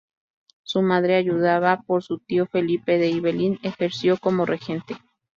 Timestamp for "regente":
4.47-4.97